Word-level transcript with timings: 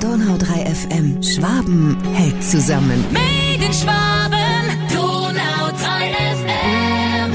Donau 0.00 0.38
3 0.38 0.64
FM. 0.64 1.22
Schwaben 1.22 1.98
hält 2.14 2.42
zusammen. 2.42 3.04
Made 3.12 3.62
in 3.66 3.72
Schwaben, 3.72 4.88
Donau 4.88 5.70
3 5.78 6.10
FM. 6.36 7.32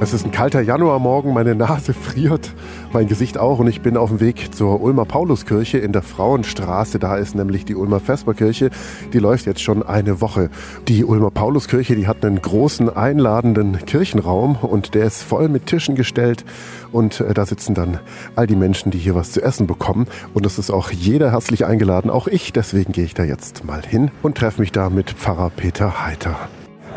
Es 0.00 0.12
ist 0.12 0.24
ein 0.24 0.32
kalter 0.32 0.60
Januarmorgen, 0.60 1.32
meine 1.32 1.54
Nase 1.54 1.94
friert, 1.94 2.52
mein 2.92 3.06
Gesicht 3.06 3.38
auch 3.38 3.58
und 3.58 3.66
ich 3.66 3.80
bin 3.80 3.96
auf 3.96 4.10
dem 4.10 4.20
Weg 4.20 4.54
zur 4.54 4.80
Ulmer 4.80 5.04
Pauluskirche 5.04 5.78
in 5.78 5.92
der 5.92 6.02
Frauenstraße. 6.02 6.98
Da 6.98 7.16
ist 7.16 7.34
nämlich 7.34 7.64
die 7.64 7.74
Ulmer 7.74 8.00
Vesperkirche. 8.00 8.70
Die 9.12 9.18
läuft 9.18 9.46
jetzt 9.46 9.60
schon 9.60 9.82
eine 9.82 10.20
Woche. 10.20 10.50
Die 10.88 11.04
Ulmer 11.04 11.30
Pauluskirche, 11.30 11.96
die 11.96 12.06
hat 12.06 12.24
einen 12.24 12.40
großen 12.40 12.94
einladenden 12.94 13.84
Kirchenraum 13.84 14.56
und 14.56 14.94
der 14.94 15.06
ist 15.06 15.22
voll 15.22 15.48
mit 15.48 15.66
Tischen 15.66 15.94
gestellt 15.94 16.44
und 16.92 17.20
äh, 17.20 17.34
da 17.34 17.46
sitzen 17.46 17.74
dann 17.74 18.00
all 18.36 18.46
die 18.46 18.56
Menschen, 18.56 18.90
die 18.90 18.98
hier 18.98 19.14
was 19.14 19.32
zu 19.32 19.42
essen 19.42 19.66
bekommen 19.66 20.06
und 20.34 20.46
es 20.46 20.58
ist 20.58 20.70
auch 20.70 20.90
jeder 20.90 21.32
herzlich 21.32 21.66
eingeladen, 21.66 22.10
auch 22.10 22.26
ich. 22.26 22.52
Deswegen 22.52 22.92
gehe 22.92 23.04
ich 23.04 23.14
da 23.14 23.24
jetzt 23.24 23.64
mal 23.64 23.82
hin 23.86 24.10
und 24.22 24.36
treffe 24.36 24.60
mich 24.60 24.72
da 24.72 24.90
mit 24.90 25.10
Pfarrer 25.10 25.50
Peter 25.50 26.04
Heiter. 26.04 26.48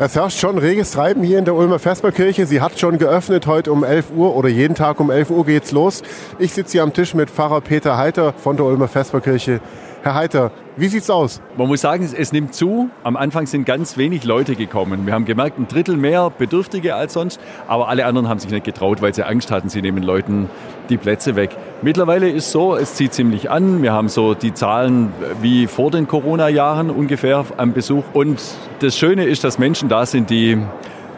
Es 0.04 0.16
herrscht 0.16 0.40
schon 0.40 0.58
reges 0.58 0.90
Treiben 0.90 1.22
hier 1.22 1.38
in 1.38 1.44
der 1.44 1.54
Ulmer 1.54 1.78
Vesperkirche. 1.78 2.44
Sie 2.44 2.60
hat 2.60 2.76
schon 2.76 2.98
geöffnet 2.98 3.46
heute 3.46 3.70
um 3.70 3.84
11 3.84 4.06
Uhr 4.16 4.34
oder 4.34 4.48
jeden 4.48 4.74
Tag 4.74 4.98
um 4.98 5.12
11 5.12 5.30
Uhr 5.30 5.46
geht's 5.46 5.70
los. 5.70 6.02
Ich 6.40 6.54
sitze 6.54 6.72
hier 6.72 6.82
am 6.82 6.92
Tisch 6.92 7.14
mit 7.14 7.30
Pfarrer 7.30 7.60
Peter 7.60 7.96
Heiter 7.96 8.32
von 8.32 8.56
der 8.56 8.66
Ulmer 8.66 8.88
Vesperkirche. 8.88 9.60
Herr 10.04 10.14
Heiter, 10.16 10.50
wie 10.76 10.88
sieht's 10.88 11.08
aus? 11.10 11.40
Man 11.56 11.68
muss 11.68 11.80
sagen, 11.80 12.12
es 12.18 12.32
nimmt 12.32 12.54
zu. 12.54 12.90
Am 13.04 13.16
Anfang 13.16 13.46
sind 13.46 13.66
ganz 13.66 13.96
wenig 13.96 14.24
Leute 14.24 14.56
gekommen. 14.56 15.06
Wir 15.06 15.14
haben 15.14 15.26
gemerkt, 15.26 15.60
ein 15.60 15.68
Drittel 15.68 15.96
mehr 15.96 16.28
Bedürftige 16.36 16.96
als 16.96 17.12
sonst, 17.12 17.38
aber 17.68 17.88
alle 17.88 18.04
anderen 18.04 18.28
haben 18.28 18.40
sich 18.40 18.50
nicht 18.50 18.64
getraut, 18.64 19.00
weil 19.00 19.14
sie 19.14 19.24
Angst 19.24 19.52
hatten, 19.52 19.68
sie 19.68 19.80
nehmen 19.80 20.02
Leuten 20.02 20.50
die 20.88 20.96
Plätze 20.96 21.36
weg. 21.36 21.56
Mittlerweile 21.82 22.28
ist 22.28 22.50
so, 22.50 22.74
es 22.74 22.94
zieht 22.94 23.14
ziemlich 23.14 23.48
an. 23.48 23.80
Wir 23.80 23.92
haben 23.92 24.08
so 24.08 24.34
die 24.34 24.52
Zahlen 24.52 25.12
wie 25.40 25.68
vor 25.68 25.92
den 25.92 26.08
Corona-Jahren 26.08 26.90
ungefähr 26.90 27.44
am 27.56 27.72
Besuch. 27.72 28.02
Und 28.12 28.42
das 28.80 28.98
Schöne 28.98 29.26
ist, 29.26 29.44
dass 29.44 29.60
Menschen 29.60 29.88
da 29.88 30.04
sind, 30.04 30.30
die 30.30 30.58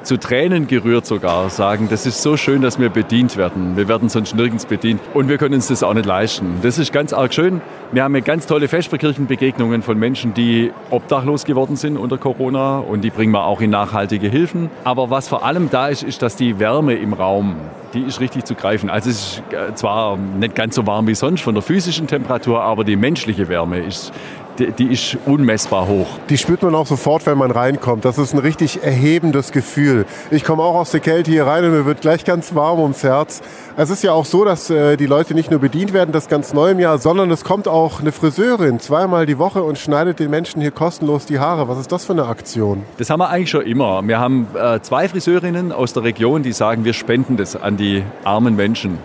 zu 0.05 0.19
Tränen 0.19 0.66
gerührt 0.66 1.06
sogar 1.06 1.48
sagen, 1.50 1.88
das 1.91 2.06
ist 2.06 2.22
so 2.22 2.36
schön, 2.36 2.62
dass 2.62 2.78
wir 2.78 2.91
bedient 2.91 3.36
werden. 3.36 3.77
Wir 3.77 3.88
werden 3.88 4.08
sonst 4.08 4.34
nirgends 4.34 4.66
bedient 4.66 5.00
und 5.14 5.28
wir 5.28 5.38
können 5.38 5.55
uns 5.55 5.69
das 5.69 5.83
auch 5.83 5.94
nicht 5.94 6.06
leisten. 6.06 6.58
Das 6.62 6.78
ist 6.78 6.92
ganz 6.92 7.12
arg 7.12 7.33
schön. 7.33 7.61
Wir 7.92 8.05
haben 8.05 8.24
ganz 8.24 8.46
tolle 8.46 8.69
Vesperkirchenbegegnungen 8.69 9.83
von 9.83 9.98
Menschen, 9.98 10.34
die 10.34 10.72
obdachlos 10.91 11.44
geworden 11.44 11.77
sind 11.77 11.96
unter 11.96 12.19
Corona 12.19 12.78
und 12.78 13.02
die 13.02 13.11
bringen 13.11 13.33
wir 13.33 13.44
auch 13.44 13.61
in 13.61 13.70
nachhaltige 13.70 14.28
Hilfen. 14.28 14.70
Aber 14.84 15.11
was 15.11 15.28
vor 15.28 15.44
allem 15.44 15.70
da 15.70 15.88
ist, 15.88 16.02
ist, 16.02 16.22
dass 16.22 16.36
die 16.36 16.58
Wärme 16.58 16.94
im 16.94 17.12
Raum, 17.12 17.56
die 17.94 18.00
ist 18.00 18.20
richtig 18.20 18.44
zu 18.44 18.55
greifen. 18.55 18.91
Also 18.91 19.11
es 19.11 19.16
ist 19.16 19.42
zwar 19.77 20.16
nicht 20.16 20.55
ganz 20.55 20.74
so 20.74 20.86
warm 20.86 21.06
wie 21.06 21.14
sonst 21.14 21.41
von 21.41 21.55
der 21.55 21.62
physischen 21.62 22.06
Temperatur, 22.06 22.62
aber 22.62 22.84
die 22.84 22.96
menschliche 22.96 23.48
Wärme 23.48 23.78
ist 23.78 24.12
die, 24.58 24.72
die, 24.72 24.92
ist 24.92 25.16
unmessbar 25.27 25.88
hoch. 25.88 26.06
Die 26.28 26.38
spürt 26.38 26.62
man 26.62 26.74
auch 26.74 26.86
sofort, 26.86 27.27
wenn 27.27 27.38
man 27.38 27.50
reinkommt. 27.50 28.05
Das 28.05 28.19
ist 28.19 28.33
ein 28.33 28.38
richtig 28.38 28.83
erhebendes 28.83 29.52
Gefühl. 29.52 30.06
Ich 30.30 30.44
komme 30.44 30.62
auch 30.62 30.74
aus 30.74 30.91
der 30.91 31.00
Kälte 31.00 31.30
hier 31.30 31.46
rein 31.46 31.64
und 31.64 31.72
mir 31.72 31.86
wird 31.86 32.00
gleich 32.00 32.24
ganz 32.24 32.55
warm 32.55 32.80
ums 32.80 33.02
Herz. 33.02 33.42
Es 33.77 33.91
ist 33.91 34.02
ja 34.02 34.12
auch 34.12 34.24
so, 34.24 34.44
dass 34.44 34.70
äh, 34.70 34.96
die 34.96 35.06
Leute 35.06 35.34
nicht 35.34 35.50
nur 35.50 35.61
bedient 35.61 35.92
werden, 35.92 36.12
das 36.12 36.28
ganz 36.28 36.52
neu 36.52 36.70
im 36.70 36.78
Jahr, 36.78 36.98
sondern 36.98 37.30
es 37.30 37.44
kommt 37.44 37.66
auch 37.69 38.00
eine 38.00 38.12
Friseurin 38.12 38.80
zweimal 38.80 39.27
die 39.27 39.38
Woche 39.38 39.62
und 39.62 39.78
schneidet 39.78 40.20
den 40.20 40.30
Menschen 40.30 40.61
hier 40.61 40.70
kostenlos 40.70 41.27
die 41.27 41.39
Haare. 41.39 41.68
Was 41.68 41.78
ist 41.78 41.91
das 41.91 42.05
für 42.05 42.12
eine 42.12 42.27
Aktion? 42.27 42.83
Das 42.98 43.11
haben 43.11 43.20
wir 43.20 43.30
eigentlich 43.30 43.50
schon 43.50 43.66
immer. 43.66 44.06
Wir 44.06 44.20
haben 44.20 44.46
äh, 44.55 44.80
zwei 44.80 45.08
Friseurinnen 45.08 45.72
aus 45.72 45.92
der 45.92 46.05
Region, 46.05 46.42
die 46.42 46.52
sagen, 46.52 46.84
wir 46.84 46.92
spenden 46.92 47.36
das 47.36 47.56
an 47.56 47.77
die 47.77 48.02
armen 48.24 48.56
Menschen. 48.56 48.98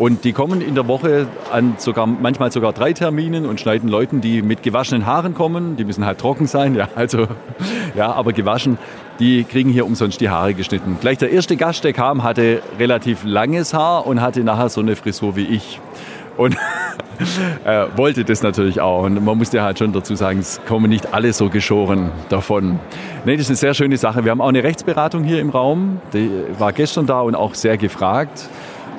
Und 0.00 0.24
die 0.24 0.32
kommen 0.32 0.62
in 0.62 0.74
der 0.74 0.88
Woche 0.88 1.26
an 1.52 1.74
sogar, 1.76 2.06
manchmal 2.06 2.50
sogar 2.50 2.72
drei 2.72 2.94
Terminen 2.94 3.44
und 3.44 3.60
schneiden 3.60 3.86
Leuten, 3.86 4.22
die 4.22 4.40
mit 4.40 4.62
gewaschenen 4.62 5.04
Haaren 5.04 5.34
kommen. 5.34 5.76
Die 5.76 5.84
müssen 5.84 6.06
halt 6.06 6.16
trocken 6.16 6.46
sein, 6.46 6.74
ja, 6.74 6.88
also, 6.94 7.26
ja, 7.94 8.10
aber 8.10 8.32
gewaschen. 8.32 8.78
Die 9.18 9.44
kriegen 9.44 9.68
hier 9.68 9.84
umsonst 9.84 10.22
die 10.22 10.30
Haare 10.30 10.54
geschnitten. 10.54 10.96
Gleich 11.02 11.18
der 11.18 11.30
erste 11.30 11.54
Gast, 11.58 11.84
der 11.84 11.92
kam, 11.92 12.22
hatte 12.22 12.62
relativ 12.78 13.24
langes 13.24 13.74
Haar 13.74 14.06
und 14.06 14.22
hatte 14.22 14.42
nachher 14.42 14.70
so 14.70 14.80
eine 14.80 14.96
Frisur 14.96 15.36
wie 15.36 15.44
ich. 15.44 15.78
Und 16.38 16.56
äh, 17.66 17.84
wollte 17.96 18.24
das 18.24 18.42
natürlich 18.42 18.80
auch. 18.80 19.02
Und 19.02 19.22
man 19.22 19.36
musste 19.36 19.60
halt 19.60 19.78
schon 19.78 19.92
dazu 19.92 20.14
sagen, 20.14 20.38
es 20.38 20.62
kommen 20.66 20.88
nicht 20.88 21.12
alle 21.12 21.34
so 21.34 21.50
geschoren 21.50 22.10
davon. 22.30 22.80
Nee, 23.26 23.36
das 23.36 23.42
ist 23.42 23.50
eine 23.50 23.56
sehr 23.56 23.74
schöne 23.74 23.98
Sache. 23.98 24.24
Wir 24.24 24.30
haben 24.30 24.40
auch 24.40 24.48
eine 24.48 24.64
Rechtsberatung 24.64 25.24
hier 25.24 25.40
im 25.40 25.50
Raum. 25.50 26.00
Die 26.14 26.30
war 26.58 26.72
gestern 26.72 27.04
da 27.04 27.20
und 27.20 27.34
auch 27.34 27.54
sehr 27.54 27.76
gefragt. 27.76 28.48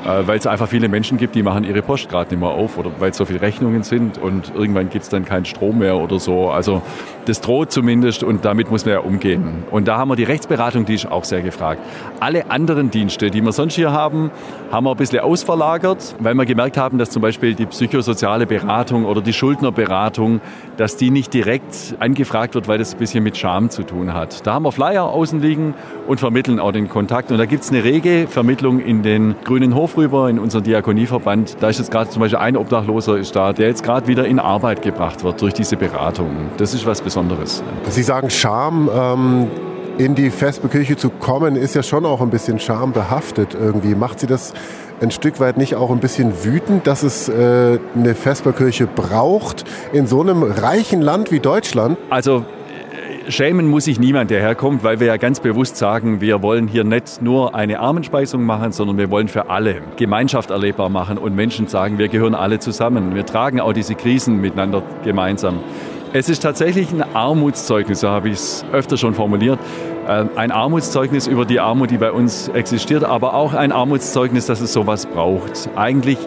Äh, 0.03 0.27
weil 0.27 0.39
es 0.39 0.47
einfach 0.47 0.67
viele 0.67 0.89
Menschen 0.89 1.17
gibt, 1.17 1.35
die 1.35 1.43
machen 1.43 1.63
ihre 1.63 1.83
Post 1.83 2.09
gerade 2.09 2.31
nicht 2.31 2.39
mehr 2.39 2.49
auf 2.49 2.77
oder 2.77 2.89
weil 2.97 3.13
so 3.13 3.25
viele 3.25 3.41
Rechnungen 3.41 3.83
sind 3.83 4.17
und 4.17 4.51
irgendwann 4.55 4.89
gibt 4.89 5.03
es 5.03 5.09
dann 5.09 5.25
keinen 5.25 5.45
Strom 5.45 5.77
mehr 5.77 5.97
oder 5.97 6.19
so. 6.19 6.49
Also 6.49 6.81
das 7.25 7.39
droht 7.39 7.71
zumindest 7.71 8.23
und 8.23 8.43
damit 8.43 8.71
muss 8.71 8.83
man 8.85 8.95
ja 8.95 8.99
umgehen. 9.01 9.63
Und 9.69 9.87
da 9.87 9.97
haben 9.97 10.09
wir 10.09 10.15
die 10.15 10.23
Rechtsberatung, 10.23 10.85
die 10.85 10.95
ist 10.95 11.11
auch 11.11 11.23
sehr 11.23 11.41
gefragt. 11.41 11.81
Alle 12.19 12.49
anderen 12.49 12.89
Dienste, 12.89 13.29
die 13.29 13.41
wir 13.41 13.51
sonst 13.51 13.75
hier 13.75 13.91
haben, 13.91 14.31
haben 14.71 14.85
wir 14.85 14.91
ein 14.91 14.97
bisschen 14.97 15.19
ausverlagert, 15.19 16.15
weil 16.19 16.33
wir 16.33 16.45
gemerkt 16.45 16.77
haben, 16.77 16.97
dass 16.97 17.11
zum 17.11 17.21
Beispiel 17.21 17.53
die 17.53 17.67
psychosoziale 17.67 18.47
Beratung 18.47 19.05
oder 19.05 19.21
die 19.21 19.33
Schuldnerberatung, 19.33 20.41
dass 20.77 20.97
die 20.97 21.11
nicht 21.11 21.31
direkt 21.31 21.95
angefragt 21.99 22.55
wird, 22.55 22.67
weil 22.67 22.79
das 22.79 22.93
ein 22.93 22.97
bisschen 22.97 23.23
mit 23.23 23.37
Scham 23.37 23.69
zu 23.69 23.83
tun 23.83 24.15
hat. 24.15 24.47
Da 24.47 24.53
haben 24.53 24.63
wir 24.63 24.71
Flyer 24.71 25.03
außen 25.03 25.39
liegen 25.41 25.75
und 26.07 26.19
vermitteln 26.19 26.59
auch 26.59 26.71
den 26.71 26.89
Kontakt. 26.89 27.31
Und 27.31 27.37
da 27.37 27.45
gibt 27.45 27.63
es 27.63 27.69
eine 27.69 27.83
rege 27.83 28.25
Vermittlung 28.27 28.79
in 28.79 29.03
den 29.03 29.35
Grünen 29.43 29.75
Hof 29.75 29.90
rüber, 29.97 30.29
in 30.29 30.39
unseren 30.39 30.63
Diakonieverband. 30.63 31.57
Da 31.59 31.69
ist 31.69 31.79
jetzt 31.79 31.91
gerade 31.91 32.09
zum 32.09 32.21
Beispiel 32.21 32.39
ein 32.39 32.57
Obdachloser 32.57 33.17
ist 33.17 33.35
da, 33.35 33.53
der 33.53 33.67
jetzt 33.67 33.83
gerade 33.83 34.07
wieder 34.07 34.25
in 34.25 34.39
Arbeit 34.39 34.81
gebracht 34.81 35.23
wird 35.23 35.41
durch 35.41 35.53
diese 35.53 35.77
Beratung. 35.77 36.29
Das 36.57 36.73
ist 36.73 36.85
was 36.85 37.01
Besonderes. 37.01 37.63
Sie 37.89 38.03
sagen 38.03 38.29
Scham. 38.29 38.89
Ähm 38.93 39.47
in 39.97 40.15
die 40.15 40.31
Vesperkirche 40.31 40.95
zu 40.95 41.09
kommen, 41.09 41.55
ist 41.55 41.75
ja 41.75 41.83
schon 41.83 42.05
auch 42.05 42.21
ein 42.21 42.29
bisschen 42.29 42.59
schambehaftet 42.59 43.53
irgendwie. 43.53 43.93
Macht 43.93 44.19
Sie 44.21 44.25
das 44.25 44.53
ein 45.01 45.11
Stück 45.11 45.39
weit 45.39 45.57
nicht 45.57 45.75
auch 45.75 45.91
ein 45.91 45.99
bisschen 45.99 46.43
wütend, 46.43 46.87
dass 46.87 47.03
es 47.03 47.27
äh, 47.27 47.79
eine 47.95 48.15
Vesperkirche 48.15 48.87
braucht 48.87 49.63
in 49.93 50.07
so 50.07 50.21
einem 50.21 50.43
reichen 50.43 51.01
Land 51.01 51.31
wie 51.31 51.39
Deutschland? 51.39 51.97
Also 52.09 52.45
schämen 53.27 53.69
muss 53.69 53.85
sich 53.85 53.99
niemand, 53.99 54.31
der 54.31 54.39
herkommt, 54.39 54.83
weil 54.83 54.99
wir 54.99 55.07
ja 55.07 55.17
ganz 55.17 55.39
bewusst 55.39 55.77
sagen, 55.77 56.21
wir 56.21 56.41
wollen 56.41 56.67
hier 56.67 56.83
nicht 56.83 57.21
nur 57.21 57.55
eine 57.55 57.79
Armenspeisung 57.79 58.43
machen, 58.43 58.71
sondern 58.71 58.97
wir 58.97 59.09
wollen 59.09 59.27
für 59.27 59.49
alle 59.49 59.81
Gemeinschaft 59.97 60.51
erlebbar 60.51 60.89
machen 60.89 61.17
und 61.17 61.35
Menschen 61.35 61.67
sagen, 61.67 61.97
wir 61.97 62.07
gehören 62.07 62.35
alle 62.35 62.59
zusammen. 62.59 63.15
Wir 63.15 63.25
tragen 63.25 63.59
auch 63.59 63.73
diese 63.73 63.95
Krisen 63.95 64.41
miteinander 64.41 64.83
gemeinsam. 65.03 65.59
Es 66.13 66.27
ist 66.27 66.41
tatsächlich 66.41 66.91
ein 66.91 67.03
Armutszeugnis, 67.13 68.01
so 68.01 68.09
habe 68.09 68.29
ich 68.29 68.35
es 68.35 68.65
öfter 68.73 68.97
schon 68.97 69.13
formuliert. 69.13 69.59
Äh, 70.07 70.25
ein 70.35 70.51
Armutszeugnis 70.51 71.27
über 71.27 71.45
die 71.45 71.61
Armut, 71.61 71.89
die 71.91 71.97
bei 71.97 72.11
uns 72.11 72.49
existiert, 72.49 73.05
aber 73.05 73.33
auch 73.33 73.53
ein 73.53 73.71
Armutszeugnis, 73.71 74.45
dass 74.45 74.59
es 74.59 74.73
sowas 74.73 75.05
braucht. 75.05 75.69
Eigentlich 75.77 76.17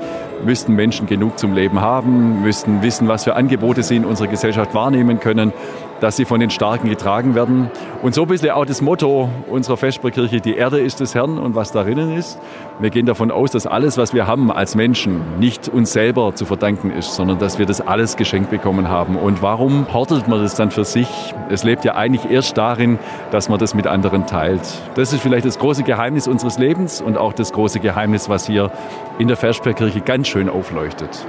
müssten 0.42 0.74
Menschen 0.74 1.06
genug 1.06 1.38
zum 1.38 1.54
Leben 1.54 1.80
haben, 1.80 2.42
müssten 2.42 2.82
wissen, 2.82 3.08
was 3.08 3.24
für 3.24 3.36
Angebote 3.36 3.82
sie 3.82 3.96
in 3.96 4.04
unserer 4.04 4.28
Gesellschaft 4.28 4.74
wahrnehmen 4.74 5.20
können 5.20 5.52
dass 6.00 6.16
sie 6.16 6.24
von 6.24 6.40
den 6.40 6.50
Starken 6.50 6.88
getragen 6.88 7.34
werden. 7.34 7.70
Und 8.02 8.14
so 8.14 8.22
ein 8.22 8.28
bisschen 8.28 8.50
auch 8.50 8.66
das 8.66 8.82
Motto 8.82 9.28
unserer 9.48 9.76
Vesperkirche, 9.76 10.40
die 10.40 10.56
Erde 10.56 10.80
ist 10.80 11.00
des 11.00 11.14
Herrn 11.14 11.38
und 11.38 11.54
was 11.54 11.72
darin 11.72 12.16
ist. 12.16 12.38
Wir 12.80 12.90
gehen 12.90 13.06
davon 13.06 13.30
aus, 13.30 13.52
dass 13.52 13.66
alles, 13.66 13.96
was 13.98 14.12
wir 14.14 14.26
haben 14.26 14.50
als 14.50 14.74
Menschen, 14.74 15.22
nicht 15.38 15.68
uns 15.68 15.92
selber 15.92 16.34
zu 16.34 16.44
verdanken 16.44 16.90
ist, 16.90 17.14
sondern 17.14 17.38
dass 17.38 17.58
wir 17.58 17.66
das 17.66 17.80
alles 17.80 18.16
geschenkt 18.16 18.50
bekommen 18.50 18.88
haben. 18.88 19.16
Und 19.16 19.42
warum 19.42 19.92
hortet 19.92 20.28
man 20.28 20.42
das 20.42 20.56
dann 20.56 20.70
für 20.70 20.84
sich? 20.84 21.08
Es 21.50 21.64
lebt 21.64 21.84
ja 21.84 21.94
eigentlich 21.94 22.30
erst 22.30 22.58
darin, 22.58 22.98
dass 23.30 23.48
man 23.48 23.58
das 23.58 23.74
mit 23.74 23.86
anderen 23.86 24.26
teilt. 24.26 24.62
Das 24.96 25.12
ist 25.12 25.20
vielleicht 25.20 25.46
das 25.46 25.58
große 25.58 25.84
Geheimnis 25.84 26.26
unseres 26.26 26.58
Lebens 26.58 27.00
und 27.00 27.16
auch 27.16 27.32
das 27.32 27.52
große 27.52 27.80
Geheimnis, 27.80 28.28
was 28.28 28.46
hier 28.46 28.70
in 29.18 29.28
der 29.28 29.36
Vesperkirche 29.36 30.00
ganz 30.00 30.28
schön 30.28 30.48
aufleuchtet. 30.48 31.24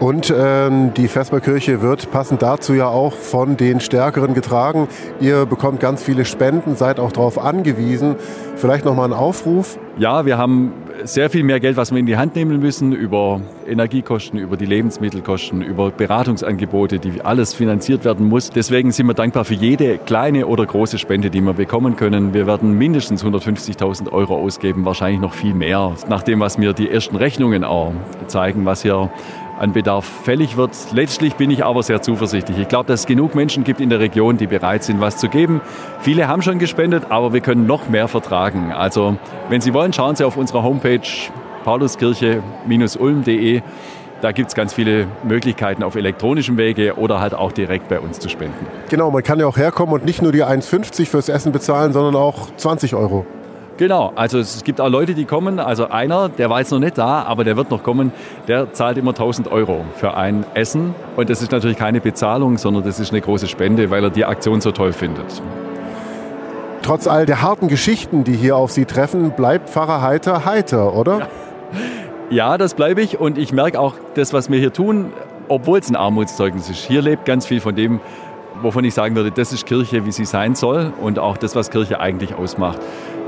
Und 0.00 0.32
ähm, 0.36 0.92
die 0.94 1.08
Vesperkirche 1.08 1.80
wird 1.80 2.10
passend 2.10 2.42
dazu 2.42 2.74
ja 2.74 2.88
auch 2.88 3.14
von 3.14 3.56
den 3.56 3.80
Stärkeren 4.06 4.34
getragen. 4.34 4.86
Ihr 5.18 5.46
bekommt 5.46 5.80
ganz 5.80 6.00
viele 6.00 6.24
Spenden, 6.24 6.76
seid 6.76 7.00
auch 7.00 7.10
darauf 7.10 7.42
angewiesen. 7.42 8.14
Vielleicht 8.54 8.84
nochmal 8.84 9.08
ein 9.08 9.12
Aufruf. 9.12 9.80
Ja, 9.98 10.24
wir 10.24 10.38
haben 10.38 10.72
sehr 11.02 11.28
viel 11.28 11.42
mehr 11.42 11.58
Geld, 11.58 11.76
was 11.76 11.90
wir 11.90 11.98
in 11.98 12.06
die 12.06 12.16
Hand 12.16 12.36
nehmen 12.36 12.60
müssen, 12.60 12.92
über 12.92 13.40
Energiekosten, 13.66 14.38
über 14.38 14.56
die 14.56 14.64
Lebensmittelkosten, 14.64 15.60
über 15.60 15.90
Beratungsangebote, 15.90 17.00
die 17.00 17.20
alles 17.22 17.52
finanziert 17.52 18.04
werden 18.04 18.28
muss. 18.28 18.50
Deswegen 18.50 18.92
sind 18.92 19.06
wir 19.06 19.14
dankbar 19.14 19.44
für 19.44 19.54
jede 19.54 19.98
kleine 19.98 20.46
oder 20.46 20.64
große 20.64 20.98
Spende, 20.98 21.28
die 21.28 21.40
wir 21.40 21.54
bekommen 21.54 21.96
können. 21.96 22.32
Wir 22.32 22.46
werden 22.46 22.78
mindestens 22.78 23.24
150.000 23.24 24.12
Euro 24.12 24.36
ausgeben, 24.36 24.84
wahrscheinlich 24.84 25.20
noch 25.20 25.34
viel 25.34 25.54
mehr, 25.54 25.94
nach 26.08 26.22
dem, 26.22 26.38
was 26.38 26.58
mir 26.58 26.72
die 26.74 26.88
ersten 26.88 27.16
Rechnungen 27.16 27.64
auch 27.64 27.92
zeigen, 28.28 28.64
was 28.64 28.82
hier 28.82 29.10
an 29.58 29.72
Bedarf 29.72 30.04
fällig 30.04 30.56
wird. 30.56 30.70
Letztlich 30.92 31.34
bin 31.36 31.50
ich 31.50 31.64
aber 31.64 31.82
sehr 31.82 32.02
zuversichtlich. 32.02 32.58
Ich 32.58 32.68
glaube, 32.68 32.86
dass 32.86 33.00
es 33.00 33.06
genug 33.06 33.34
Menschen 33.34 33.64
gibt 33.64 33.80
in 33.80 33.90
der 33.90 34.00
Region, 34.00 34.36
die 34.36 34.46
bereit 34.46 34.84
sind, 34.84 35.00
was 35.00 35.16
zu 35.16 35.28
geben. 35.28 35.60
Viele 36.00 36.28
haben 36.28 36.42
schon 36.42 36.58
gespendet, 36.58 37.06
aber 37.10 37.32
wir 37.32 37.40
können 37.40 37.66
noch 37.66 37.88
mehr 37.88 38.08
vertragen. 38.08 38.72
Also, 38.72 39.16
wenn 39.48 39.60
Sie 39.60 39.72
wollen, 39.74 39.92
schauen 39.92 40.16
Sie 40.16 40.24
auf 40.24 40.36
unserer 40.36 40.62
Homepage 40.62 41.00
pauluskirche-ulm.de. 41.64 43.62
Da 44.22 44.32
gibt 44.32 44.48
es 44.48 44.54
ganz 44.54 44.72
viele 44.72 45.06
Möglichkeiten 45.24 45.82
auf 45.82 45.94
elektronischem 45.94 46.56
Wege 46.56 46.94
oder 46.94 47.20
halt 47.20 47.34
auch 47.34 47.52
direkt 47.52 47.88
bei 47.88 48.00
uns 48.00 48.18
zu 48.18 48.30
spenden. 48.30 48.66
Genau, 48.88 49.10
man 49.10 49.22
kann 49.22 49.38
ja 49.38 49.46
auch 49.46 49.58
herkommen 49.58 49.94
und 49.94 50.06
nicht 50.06 50.22
nur 50.22 50.32
die 50.32 50.42
1,50 50.42 51.06
fürs 51.06 51.28
Essen 51.28 51.52
bezahlen, 51.52 51.92
sondern 51.92 52.16
auch 52.16 52.48
20 52.56 52.94
Euro. 52.94 53.26
Genau, 53.78 54.12
also 54.16 54.38
es 54.38 54.64
gibt 54.64 54.80
auch 54.80 54.88
Leute, 54.88 55.14
die 55.14 55.26
kommen. 55.26 55.60
Also 55.60 55.88
einer, 55.88 56.30
der 56.30 56.48
war 56.48 56.60
jetzt 56.60 56.72
noch 56.72 56.78
nicht 56.78 56.96
da, 56.96 57.22
aber 57.22 57.44
der 57.44 57.56
wird 57.56 57.70
noch 57.70 57.82
kommen, 57.82 58.10
der 58.48 58.72
zahlt 58.72 58.96
immer 58.96 59.10
1000 59.10 59.48
Euro 59.48 59.84
für 59.96 60.14
ein 60.16 60.46
Essen. 60.54 60.94
Und 61.16 61.28
das 61.28 61.42
ist 61.42 61.52
natürlich 61.52 61.76
keine 61.76 62.00
Bezahlung, 62.00 62.56
sondern 62.56 62.84
das 62.84 63.00
ist 63.00 63.12
eine 63.12 63.20
große 63.20 63.48
Spende, 63.48 63.90
weil 63.90 64.04
er 64.04 64.10
die 64.10 64.24
Aktion 64.24 64.60
so 64.60 64.72
toll 64.72 64.92
findet. 64.92 65.42
Trotz 66.80 67.06
all 67.06 67.26
der 67.26 67.42
harten 67.42 67.68
Geschichten, 67.68 68.24
die 68.24 68.34
hier 68.34 68.56
auf 68.56 68.70
Sie 68.70 68.86
treffen, 68.86 69.32
bleibt 69.32 69.68
Pfarrer 69.68 70.00
Heiter 70.00 70.44
heiter, 70.44 70.94
oder? 70.94 71.18
Ja. 71.18 71.28
Ja, 72.28 72.58
das 72.58 72.74
bleibe 72.74 73.02
ich 73.02 73.20
und 73.20 73.38
ich 73.38 73.52
merke 73.52 73.78
auch, 73.78 73.94
das, 74.14 74.32
was 74.32 74.50
wir 74.50 74.58
hier 74.58 74.72
tun, 74.72 75.12
obwohl 75.46 75.78
es 75.78 75.88
ein 75.88 75.94
Armutszeugnis 75.94 76.68
ist, 76.68 76.84
hier 76.84 77.00
lebt 77.00 77.24
ganz 77.24 77.46
viel 77.46 77.60
von 77.60 77.76
dem, 77.76 78.00
wovon 78.62 78.84
ich 78.84 78.94
sagen 78.94 79.14
würde, 79.16 79.30
das 79.30 79.52
ist 79.52 79.66
Kirche, 79.66 80.04
wie 80.06 80.12
sie 80.12 80.24
sein 80.24 80.54
soll 80.54 80.92
und 81.00 81.18
auch 81.18 81.36
das, 81.36 81.54
was 81.54 81.70
Kirche 81.70 82.00
eigentlich 82.00 82.34
ausmacht. 82.34 82.80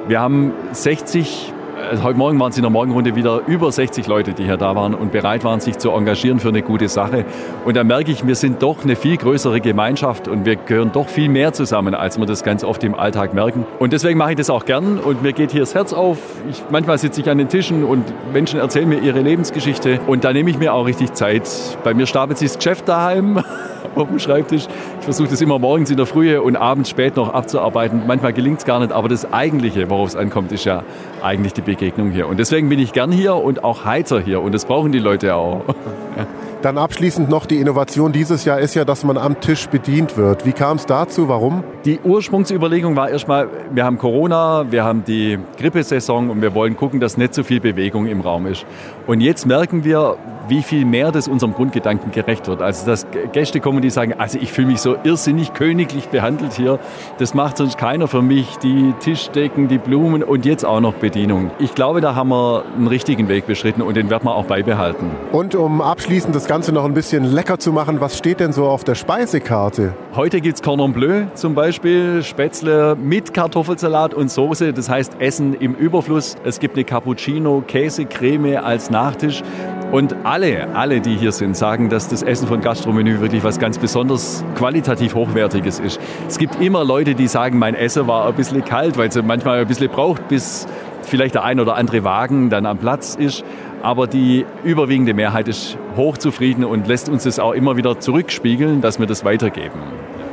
Wir 0.06 0.20
haben 0.20 0.52
60 0.72 1.52
also 1.78 2.02
heute 2.02 2.18
Morgen 2.18 2.38
waren 2.40 2.50
es 2.50 2.56
in 2.56 2.62
der 2.62 2.70
Morgenrunde 2.70 3.14
wieder 3.14 3.42
über 3.46 3.70
60 3.70 4.06
Leute, 4.06 4.32
die 4.32 4.44
hier 4.44 4.56
da 4.56 4.74
waren 4.74 4.94
und 4.94 5.12
bereit 5.12 5.44
waren, 5.44 5.60
sich 5.60 5.78
zu 5.78 5.90
engagieren 5.90 6.40
für 6.40 6.48
eine 6.48 6.62
gute 6.62 6.88
Sache. 6.88 7.24
Und 7.64 7.76
da 7.76 7.84
merke 7.84 8.10
ich, 8.10 8.26
wir 8.26 8.34
sind 8.34 8.62
doch 8.62 8.84
eine 8.84 8.96
viel 8.96 9.16
größere 9.16 9.60
Gemeinschaft 9.60 10.28
und 10.28 10.44
wir 10.44 10.56
gehören 10.56 10.92
doch 10.92 11.08
viel 11.08 11.28
mehr 11.28 11.52
zusammen, 11.52 11.94
als 11.94 12.18
wir 12.18 12.26
das 12.26 12.42
ganz 12.42 12.64
oft 12.64 12.82
im 12.84 12.94
Alltag 12.94 13.34
merken. 13.34 13.66
Und 13.78 13.92
deswegen 13.92 14.18
mache 14.18 14.32
ich 14.32 14.36
das 14.36 14.50
auch 14.50 14.64
gern 14.64 14.98
und 14.98 15.22
mir 15.22 15.32
geht 15.32 15.52
hier 15.52 15.60
das 15.60 15.74
Herz 15.74 15.92
auf. 15.92 16.18
Ich, 16.50 16.62
manchmal 16.70 16.98
sitze 16.98 17.20
ich 17.20 17.30
an 17.30 17.38
den 17.38 17.48
Tischen 17.48 17.84
und 17.84 18.04
Menschen 18.32 18.60
erzählen 18.60 18.88
mir 18.88 18.98
ihre 18.98 19.20
Lebensgeschichte 19.20 20.00
und 20.06 20.24
da 20.24 20.32
nehme 20.32 20.50
ich 20.50 20.58
mir 20.58 20.74
auch 20.74 20.86
richtig 20.86 21.12
Zeit. 21.14 21.48
Bei 21.84 21.94
mir 21.94 22.06
stapelt 22.06 22.38
sich 22.38 22.48
das 22.48 22.58
Geschäft 22.58 22.88
daheim 22.88 23.42
auf 23.94 24.08
dem 24.08 24.18
Schreibtisch. 24.18 24.66
Ich 24.98 25.04
versuche 25.04 25.28
das 25.28 25.40
immer 25.40 25.58
morgens 25.58 25.90
in 25.90 25.96
der 25.96 26.06
Frühe 26.06 26.42
und 26.42 26.56
abends 26.56 26.90
spät 26.90 27.16
noch 27.16 27.32
abzuarbeiten. 27.32 28.02
Manchmal 28.06 28.32
gelingt 28.32 28.58
es 28.58 28.64
gar 28.64 28.80
nicht, 28.80 28.92
aber 28.92 29.08
das 29.08 29.32
Eigentliche, 29.32 29.88
worauf 29.90 30.08
es 30.08 30.16
ankommt, 30.16 30.52
ist 30.52 30.64
ja 30.64 30.82
eigentlich 31.22 31.52
die 31.52 31.62
Begegnung 31.68 32.10
hier. 32.10 32.26
Und 32.28 32.38
deswegen 32.38 32.70
bin 32.70 32.78
ich 32.78 32.92
gern 32.92 33.12
hier 33.12 33.34
und 33.34 33.62
auch 33.62 33.84
heiter 33.84 34.20
hier 34.20 34.40
und 34.40 34.52
das 34.52 34.64
brauchen 34.64 34.90
die 34.90 34.98
Leute 34.98 35.34
auch. 35.34 35.62
Dann 36.62 36.78
abschließend 36.78 37.28
noch 37.28 37.46
die 37.46 37.58
Innovation 37.60 38.10
dieses 38.10 38.44
Jahr 38.44 38.58
ist 38.58 38.74
ja, 38.74 38.84
dass 38.84 39.04
man 39.04 39.16
am 39.16 39.38
Tisch 39.40 39.68
bedient 39.68 40.16
wird. 40.16 40.44
Wie 40.44 40.52
kam 40.52 40.78
es 40.78 40.86
dazu? 40.86 41.28
Warum? 41.28 41.62
Die 41.84 42.00
Ursprungsüberlegung 42.02 42.96
war 42.96 43.10
erstmal, 43.10 43.48
wir 43.70 43.84
haben 43.84 43.98
Corona, 43.98 44.64
wir 44.70 44.82
haben 44.82 45.04
die 45.04 45.38
Grippesaison 45.58 46.30
und 46.30 46.42
wir 46.42 46.54
wollen 46.54 46.76
gucken, 46.76 46.98
dass 46.98 47.16
nicht 47.16 47.34
so 47.34 47.44
viel 47.44 47.60
Bewegung 47.60 48.06
im 48.06 48.22
Raum 48.22 48.46
ist. 48.46 48.66
Und 49.06 49.20
jetzt 49.20 49.46
merken 49.46 49.84
wir, 49.84 50.16
wie 50.48 50.62
viel 50.62 50.84
mehr 50.84 51.12
das 51.12 51.28
unserem 51.28 51.54
Grundgedanken 51.54 52.10
gerecht 52.10 52.48
wird. 52.48 52.62
Also 52.62 52.86
dass 52.86 53.06
Gäste 53.32 53.60
kommen, 53.60 53.82
die 53.82 53.90
sagen, 53.90 54.14
also 54.18 54.38
ich 54.40 54.52
fühle 54.52 54.68
mich 54.68 54.80
so 54.80 54.96
irrsinnig 55.04 55.52
königlich 55.54 56.08
behandelt 56.08 56.54
hier. 56.54 56.78
Das 57.18 57.34
macht 57.34 57.56
sonst 57.56 57.78
keiner 57.78 58.08
für 58.08 58.22
mich. 58.22 58.58
Die 58.58 58.94
Tischdecken, 59.00 59.68
die 59.68 59.78
Blumen 59.78 60.22
und 60.22 60.44
jetzt 60.44 60.64
auch 60.64 60.80
noch 60.80 60.94
Bedienung. 60.94 61.50
Ich 61.58 61.74
glaube, 61.74 62.00
da 62.00 62.14
haben 62.14 62.30
wir 62.30 62.64
einen 62.76 62.86
richtigen 62.86 63.28
Weg 63.28 63.46
beschritten 63.46 63.82
und 63.82 63.96
den 63.96 64.10
werden 64.10 64.24
wir 64.24 64.34
auch 64.34 64.46
beibehalten. 64.46 65.10
Und 65.32 65.54
um 65.54 65.80
abschließend 65.80 66.34
das 66.34 66.46
Ganze 66.46 66.72
noch 66.72 66.84
ein 66.84 66.94
bisschen 66.94 67.24
lecker 67.24 67.58
zu 67.58 67.72
machen, 67.72 68.00
was 68.00 68.16
steht 68.16 68.40
denn 68.40 68.52
so 68.52 68.66
auf 68.66 68.84
der 68.84 68.94
Speisekarte? 68.94 69.94
Heute 70.14 70.40
gibt 70.40 70.56
es 70.56 70.62
Cordon 70.62 70.92
Bleu 70.92 71.24
zum 71.34 71.54
Beispiel, 71.54 72.22
Spätzle 72.22 72.96
mit 72.96 73.34
Kartoffelsalat 73.34 74.14
und 74.14 74.30
Soße. 74.30 74.72
Das 74.72 74.88
heißt 74.88 75.20
Essen 75.20 75.54
im 75.54 75.74
Überfluss. 75.74 76.36
Es 76.44 76.60
gibt 76.60 76.76
eine 76.76 76.84
Cappuccino, 76.84 77.62
Käsecreme 77.66 78.56
als 78.56 78.90
Nachtisch. 78.90 79.42
Und 79.90 80.14
alle, 80.24 80.68
alle, 80.74 81.00
die 81.00 81.16
hier 81.16 81.32
sind, 81.32 81.56
sagen, 81.56 81.88
dass 81.88 82.08
das 82.08 82.22
Essen 82.22 82.46
von 82.46 82.60
Gastromenü 82.60 83.20
wirklich 83.20 83.42
was 83.42 83.58
ganz 83.58 83.78
besonders 83.78 84.44
qualitativ 84.54 85.14
Hochwertiges 85.14 85.80
ist. 85.80 85.98
Es 86.28 86.36
gibt 86.36 86.60
immer 86.60 86.84
Leute, 86.84 87.14
die 87.14 87.26
sagen, 87.26 87.58
mein 87.58 87.74
Essen 87.74 88.06
war 88.06 88.26
ein 88.26 88.34
bisschen 88.34 88.62
kalt, 88.64 88.98
weil 88.98 89.08
es 89.08 89.22
manchmal 89.22 89.60
ein 89.60 89.66
bisschen 89.66 89.88
braucht, 89.88 90.28
bis 90.28 90.66
vielleicht 91.02 91.36
der 91.36 91.44
ein 91.44 91.58
oder 91.58 91.74
andere 91.76 92.04
Wagen 92.04 92.50
dann 92.50 92.66
am 92.66 92.76
Platz 92.76 93.14
ist. 93.14 93.44
Aber 93.82 94.06
die 94.06 94.44
überwiegende 94.62 95.14
Mehrheit 95.14 95.48
ist 95.48 95.78
hochzufrieden 95.96 96.66
und 96.66 96.86
lässt 96.86 97.08
uns 97.08 97.22
das 97.22 97.38
auch 97.38 97.52
immer 97.52 97.78
wieder 97.78 97.98
zurückspiegeln, 97.98 98.82
dass 98.82 98.98
wir 98.98 99.06
das 99.06 99.24
weitergeben. 99.24 99.80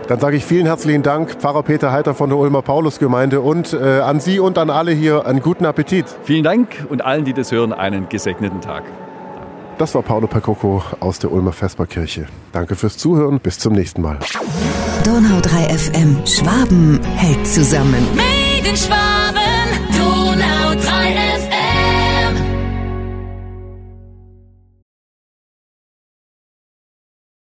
Dann 0.10 0.20
sage 0.20 0.36
ich 0.36 0.44
vielen 0.44 0.66
herzlichen 0.66 1.02
Dank, 1.02 1.32
Pfarrer 1.32 1.64
Peter 1.64 1.94
Heiter 1.94 2.14
von 2.14 2.30
der 2.30 2.38
Ulmer 2.38 2.62
Paulusgemeinde 2.62 3.40
und 3.40 3.72
äh, 3.74 4.02
an 4.02 4.20
Sie 4.20 4.40
und 4.40 4.58
an 4.58 4.70
alle 4.70 4.92
hier 4.92 5.26
einen 5.26 5.42
guten 5.42 5.66
Appetit. 5.66 6.06
Vielen 6.24 6.44
Dank 6.44 6.86
und 6.90 7.06
allen, 7.06 7.24
die 7.24 7.34
das 7.34 7.54
hören, 7.54 7.72
einen 7.72 8.10
gesegneten 8.10 8.60
Tag. 8.60 8.84
Das 9.78 9.94
war 9.94 10.02
Paolo 10.04 10.28
Percoco 10.28 10.82
aus 11.02 11.20
der 11.20 11.32
Ulmer 11.32 11.52
Vesperkirche. 11.52 12.28
Danke 12.54 12.76
fürs 12.76 12.98
Zuhören. 12.98 13.40
Bis 13.40 13.60
zum 13.60 13.74
nächsten 13.74 14.02
Mal. 14.02 14.20
Donau 15.04 15.42
3 15.42 15.78
FM. 15.78 16.26
Schwaben 16.26 17.04
hält 17.04 17.46
zusammen. 17.46 18.08
Made 18.16 18.70
in 18.70 18.78
Schwaben. 18.78 18.96
Donau 18.96 19.14
3 19.34 19.40
FM. 19.40 19.45